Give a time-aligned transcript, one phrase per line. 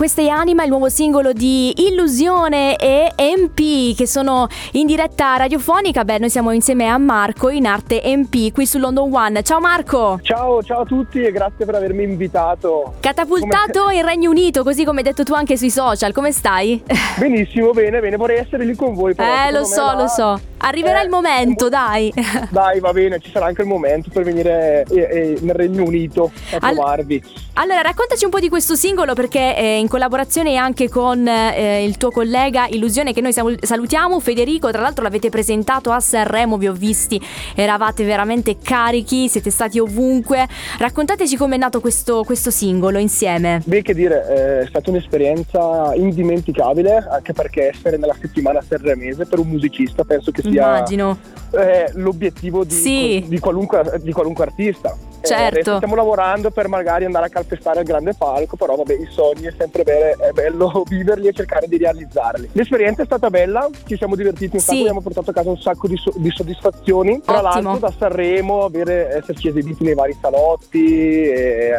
[0.00, 6.06] Questa è Anima, il nuovo singolo di Illusione e MP che sono in diretta radiofonica.
[6.06, 9.42] Beh, noi siamo insieme a Marco in arte MP qui su London One.
[9.42, 10.18] Ciao Marco!
[10.22, 12.94] Ciao, ciao a tutti e grazie per avermi invitato.
[12.98, 13.96] Catapultato come...
[13.96, 16.82] in Regno Unito, così come hai detto tu anche sui social, come stai?
[17.18, 19.14] Benissimo, bene, bene, vorrei essere lì con voi.
[19.14, 19.92] Però, eh, lo so, là...
[19.92, 20.40] lo so.
[20.62, 22.12] Arriverà eh, il momento, dai.
[22.50, 26.30] Dai, va bene, ci sarà anche il momento per venire eh, eh, nel Regno Unito
[26.52, 26.74] a All...
[26.74, 27.22] trovarvi.
[27.54, 31.96] Allora, raccontaci un po' di questo singolo perché eh, in collaborazione anche con eh, il
[31.96, 36.72] tuo collega Illusione che noi salutiamo, Federico, tra l'altro l'avete presentato a Sanremo, vi ho
[36.72, 37.20] visti,
[37.54, 40.46] eravate veramente carichi, siete stati ovunque.
[40.78, 43.60] Raccontateci com'è nato questo, questo singolo insieme.
[43.64, 49.38] Beh, che dire, eh, è stata un'esperienza indimenticabile, anche perché essere nella settimana serremese per
[49.38, 51.18] un musicista penso che sia Immagino.
[51.52, 53.24] Eh, l'obiettivo di, sì.
[53.26, 54.96] di, qualunque, di qualunque artista.
[55.22, 55.72] Certo.
[55.72, 59.46] Eh, stiamo lavorando per magari andare a calpestare il grande palco, però vabbè, i sogni
[59.46, 62.50] è sempre bene, è bello viverli e cercare di realizzarli.
[62.52, 64.80] L'esperienza è stata bella, ci siamo divertiti un sacco, sì.
[64.80, 67.20] abbiamo portato a casa un sacco di, so- di soddisfazioni.
[67.20, 67.70] Tra Ottimo.
[67.70, 71.30] l'altro da Sanremo, avere, esserci esibiti nei vari salotti,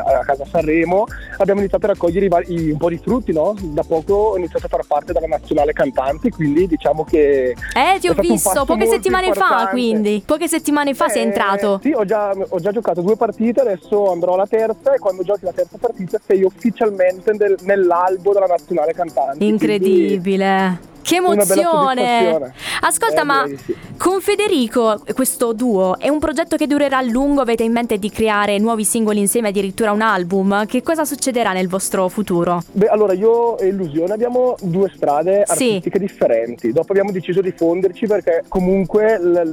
[0.05, 1.05] a casa Sanremo,
[1.37, 3.55] abbiamo iniziato a raccogliere i vari, un po' di frutti, no?
[3.59, 7.55] Da poco ho iniziato a far parte della nazionale cantanti, quindi diciamo che...
[7.73, 9.63] Eh, ti ho visto, poche settimane importante.
[9.63, 10.23] fa, quindi.
[10.25, 11.79] Poche settimane fa eh, sei entrato.
[11.81, 15.23] Sì, ho già, ho già giocato due partite partite, adesso andrò alla terza e quando
[15.23, 19.43] giochi la terza partita sei ufficialmente nel, nell'albo della nazionale cantante.
[19.43, 20.53] Incredibile.
[20.77, 22.53] Quindi che emozione!
[22.81, 23.75] Ascolta, eh, ma sì.
[23.97, 27.41] con Federico questo duo è un progetto che durerà a lungo?
[27.41, 30.65] Avete in mente di creare nuovi singoli insieme, addirittura un album?
[30.65, 32.61] Che cosa succederà nel vostro futuro?
[32.71, 36.05] Beh, allora io e Illusione abbiamo due strade artistiche sì.
[36.05, 36.71] differenti.
[36.71, 39.43] Dopo abbiamo deciso di fonderci perché comunque la,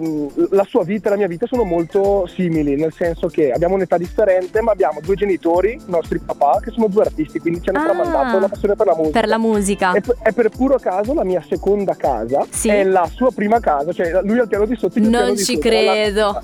[0.51, 3.97] la sua vita e la mia vita sono molto simili, nel senso che abbiamo un'età
[3.97, 7.85] differente, ma abbiamo due genitori, nostri papà, che sono due artisti, quindi ci hanno ah,
[7.85, 9.21] tramandato la passione per la musica.
[9.21, 9.93] Per la musica.
[9.93, 12.69] E, e per puro caso la mia mia seconda casa sì.
[12.69, 14.99] è la sua prima casa, cioè lui al piano di sotto.
[14.99, 16.43] Non piano ci credo.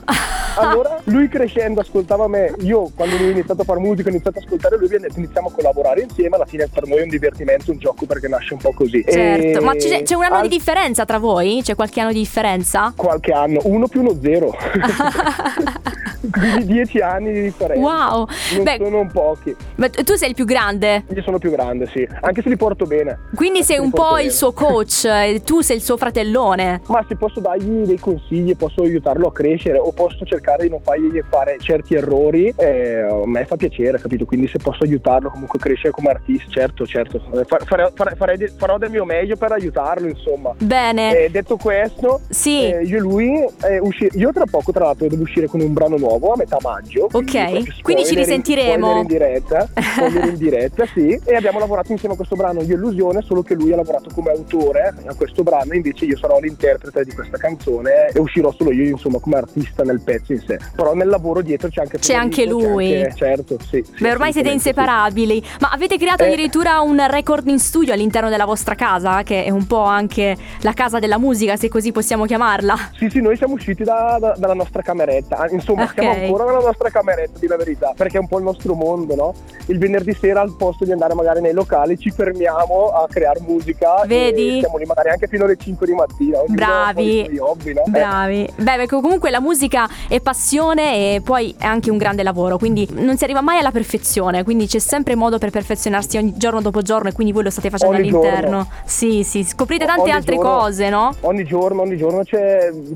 [0.56, 4.38] Allora lui crescendo ascoltava me, io quando lui ha iniziato a fare musica ho iniziato
[4.38, 7.72] ad ascoltare lui e iniziamo a collaborare insieme, alla fine per noi è un divertimento,
[7.72, 9.04] un gioco perché nasce un po' così.
[9.06, 9.60] Certo, e...
[9.60, 10.42] ma c'è, c'è, un anno al...
[10.42, 11.60] di differenza tra voi?
[11.62, 12.92] C'è qualche anno di differenza?
[12.94, 14.54] Qualche anno, uno più uno zero.
[16.30, 17.82] Quindi dieci anni di differenza.
[17.82, 18.26] Wow!
[18.54, 19.54] Non Beh, sono pochi.
[19.76, 21.04] Ma tu sei il più grande?
[21.14, 22.06] Io sono più grande, sì.
[22.20, 23.18] Anche se li porto bene.
[23.34, 24.24] Quindi sei un po' bene.
[24.24, 26.82] il suo coach e tu sei il suo fratellone.
[26.86, 30.80] Ma se posso dargli dei consigli, posso aiutarlo a crescere o posso cercare di non
[30.80, 34.24] fargli fare certi errori, eh, a me fa piacere, capito?
[34.24, 37.20] Quindi se posso aiutarlo comunque a crescere come artista, certo, certo.
[37.46, 40.54] Fare, fare, fare, farò del mio meglio per aiutarlo, insomma.
[40.58, 41.24] Bene.
[41.24, 42.70] Eh, detto questo, sì.
[42.70, 45.72] eh, io e lui, eh, usci- io tra poco tra l'altro devo uscire con un
[45.72, 47.08] brano nuovo nuovo a metà maggio.
[47.10, 49.00] Ok, quindi ci risentiremo.
[49.00, 51.18] in diretta, in diretta, sì.
[51.24, 54.30] E abbiamo lavorato insieme a questo brano Io Illusione, solo che lui ha lavorato come
[54.30, 58.90] autore a questo brano, invece io sarò l'interprete di questa canzone e uscirò solo io,
[58.90, 60.58] insomma, come artista nel pezzo in sé.
[60.74, 62.90] Però nel lavoro dietro c'è anche C'è anche lui.
[62.90, 63.84] C'è anche, certo, sì.
[63.84, 65.42] sì Beh, ormai siete inseparabili.
[65.42, 65.56] Sì.
[65.60, 66.28] Ma avete creato eh.
[66.28, 70.98] addirittura un recording studio all'interno della vostra casa, che è un po' anche la casa
[70.98, 72.90] della musica, se così possiamo chiamarla.
[72.96, 75.46] Sì, sì, noi siamo usciti da, da, dalla nostra cameretta.
[75.50, 76.03] Insomma, okay.
[76.04, 79.14] Siamo ancora nella nostra cameretta, di la verità, perché è un po' il nostro mondo,
[79.14, 79.34] no?
[79.66, 84.02] Il venerdì sera al posto di andare magari nei locali ci fermiamo a creare musica.
[84.06, 84.60] Vedi?
[84.60, 86.38] siamo lì magari anche fino alle 5 di mattina.
[86.46, 87.38] Bravi.
[87.38, 87.82] Hobby, no?
[87.86, 88.44] Bravi.
[88.44, 88.52] Eh.
[88.56, 92.88] Beh, perché comunque la musica è passione e poi è anche un grande lavoro, quindi
[92.92, 96.82] non si arriva mai alla perfezione, quindi c'è sempre modo per perfezionarsi ogni giorno dopo
[96.82, 98.62] giorno e quindi voi lo state facendo ogni all'interno.
[98.62, 98.68] Giorno.
[98.84, 101.14] Sì, sì, scoprite tante ogni altre giorno, cose, no?
[101.20, 102.22] Ogni giorno, ogni giorno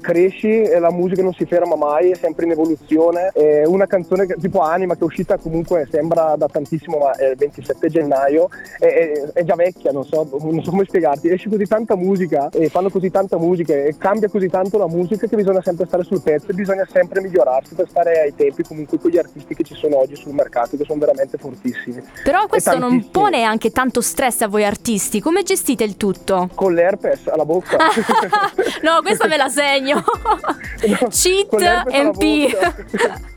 [0.00, 2.86] cresci e la musica non si ferma mai, è sempre in evoluzione.
[2.94, 7.36] È una canzone tipo Anima che è uscita comunque sembra da tantissimo, ma è il
[7.36, 11.64] 27 gennaio, è, è, è già vecchia, non so, non so, come spiegarti, esce così
[11.64, 15.62] tanta musica e fanno così tanta musica e cambia così tanto la musica che bisogna
[15.62, 19.18] sempre stare sul pezzo e bisogna sempre migliorarsi per stare ai tempi comunque con gli
[19.18, 22.02] artisti che ci sono oggi sul mercato che sono veramente fortissimi.
[22.22, 26.48] Però questo non pone anche tanto stress a voi artisti, come gestite il tutto?
[26.54, 27.76] Con l'herpes alla bocca.
[28.82, 30.02] no, questa me la segno.
[30.86, 32.77] no, Cheat MP.
[32.78, 33.27] ハハハハ!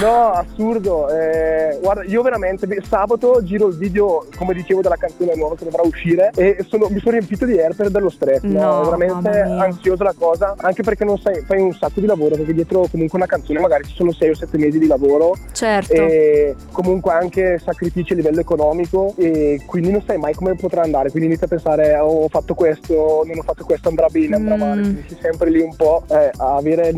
[0.00, 1.08] No, assurdo.
[1.08, 5.82] Eh, guarda, io veramente sabato giro il video, come dicevo, della canzone nuova che dovrà
[5.82, 8.42] uscire e sono, mi sono riempito di herpes dello stress.
[8.42, 8.84] No, no?
[8.84, 12.86] veramente ansiosa la cosa, anche perché non sai, fai un sacco di lavoro, perché dietro
[12.90, 15.36] comunque una canzone magari ci sono 6 o 7 mesi di lavoro.
[15.52, 15.92] Certo.
[15.92, 21.10] E comunque anche sacrifici a livello economico e quindi non sai mai come potrà andare.
[21.10, 24.56] Quindi inizia a pensare oh, ho fatto questo, non ho fatto questo, andrà bene, andrà
[24.56, 24.60] mm.
[24.60, 24.80] male.
[24.82, 26.92] Quindi sei sempre lì un po' eh, a avere...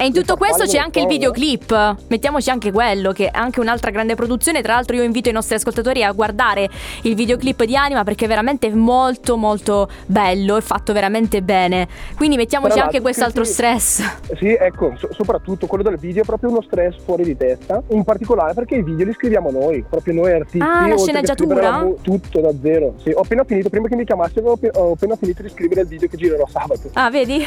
[0.00, 3.90] E in tutto questo c'è anche il videoclip mettiamoci anche quello, che è anche un'altra
[3.90, 4.60] grande produzione.
[4.60, 6.68] Tra l'altro io invito i nostri ascoltatori a guardare
[7.02, 11.86] il videoclip di Anima perché è veramente molto molto bello e fatto veramente bene.
[12.16, 14.18] Quindi mettiamoci anche quest'altro sì, stress.
[14.36, 18.02] Sì, ecco, so- soprattutto quello del video è proprio uno stress fuori di testa, in
[18.02, 20.58] particolare perché i video li scriviamo noi, proprio noi artisti.
[20.60, 21.84] Ah, la sceneggiatura?
[21.84, 22.94] mu- tutto da zero.
[23.02, 25.82] Sì, ho appena finito, prima che mi chiamasse avevo appe- ho appena finito di scrivere
[25.82, 26.90] il video che girerò sabato.
[26.94, 27.46] Ah, vedi?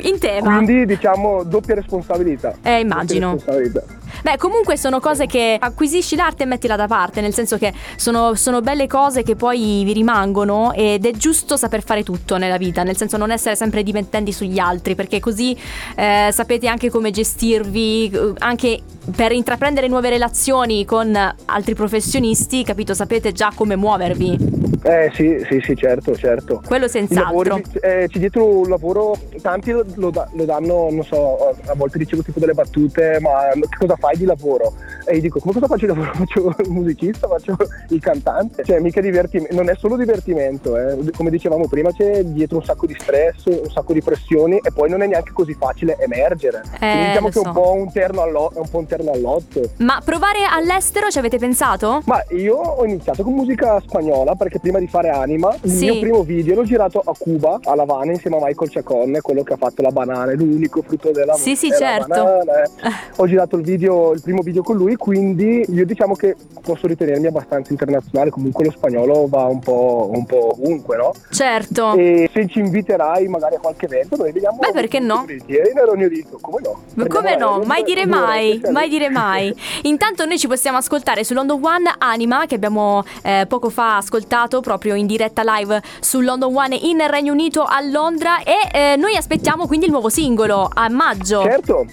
[0.00, 0.56] In tema.
[0.56, 2.54] Quindi diciamo doppia responsabilità.
[2.62, 3.34] Eh, immagino.
[3.34, 3.97] Doppia responsabilità.
[4.22, 8.34] Beh, comunque sono cose che acquisisci l'arte e mettila da parte, nel senso che sono,
[8.34, 12.82] sono belle cose che poi vi rimangono ed è giusto saper fare tutto nella vita,
[12.82, 15.56] nel senso non essere sempre dipendenti sugli altri, perché così
[15.96, 18.80] eh, sapete anche come gestirvi, anche
[19.14, 21.16] per intraprendere nuove relazioni con
[21.46, 22.94] altri professionisti, capito?
[22.94, 24.67] Sapete già come muovervi.
[24.82, 26.62] Eh sì, sì, sì, certo, certo.
[26.64, 27.32] Quello senz'altro.
[27.32, 32.22] lavori, eh, c'è dietro un lavoro, tanti lo, lo danno, non so, a volte ricevo
[32.22, 34.74] tipo delle battute, ma che cosa fai di lavoro?
[35.08, 36.12] E io dico, come cosa faccio di lavoro?
[36.14, 37.56] Faccio il musicista, faccio
[37.88, 38.62] il cantante.
[38.64, 40.98] Cioè, mica divertimento, non è solo divertimento, eh.
[41.16, 44.90] come dicevamo prima, c'è dietro un sacco di stress, un sacco di pressioni e poi
[44.90, 46.60] non è neanche così facile emergere.
[46.78, 47.48] Quindi diciamo che è so.
[47.48, 49.62] un po' un terno allo- è un po' un terno all'otto.
[49.78, 52.02] Ma provare all'estero ci avete pensato?
[52.04, 55.84] Ma io ho iniziato con musica spagnola perché prima di fare Anima, il Sì.
[55.84, 59.42] mio primo video l'ho girato a Cuba, a La Habana, insieme a Michael Ciacon, quello
[59.42, 62.08] che ha fatto la banana, l'unico frutto della Sì, sì, certo.
[62.08, 62.70] banana, eh.
[63.16, 67.26] Ho girato il video, il primo video con lui, quindi io diciamo che posso ritenermi
[67.28, 71.12] abbastanza internazionale, comunque lo spagnolo va un po', un po' ovunque, no?
[71.30, 71.94] Certo.
[71.94, 74.58] E se ci inviterai magari a qualche evento, noi vediamo...
[74.58, 75.20] Beh, perché no?
[75.20, 76.82] Volentieri, nel Regno Unito, come no?
[76.94, 77.62] Ma Come no?
[77.64, 79.54] Mai dire mai, mai dire mai.
[79.82, 84.60] Intanto noi ci possiamo ascoltare su London One Anima che abbiamo eh, poco fa ascoltato
[84.60, 89.16] proprio in diretta live su London One in Regno Unito a Londra e eh, noi
[89.16, 91.42] aspettiamo quindi il nuovo singolo a maggio.
[91.42, 91.86] Certo,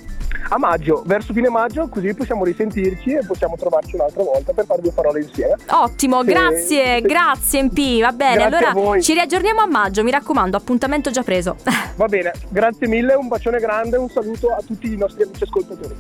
[0.50, 4.82] a maggio, verso fine maggio, così possiamo risentirci e possiamo trovarci un'altra volta per fare
[4.82, 5.56] due parole insieme.
[5.70, 7.02] Ottimo, Sì, grazie, sì.
[7.02, 8.48] grazie MP, va bene.
[8.50, 11.58] Grazie allora ci riaggiorniamo a maggio, mi raccomando, appuntamento già preso.
[11.96, 15.94] Va bene, grazie mille, un bacione grande, un saluto a tutti i nostri amici ascoltatori.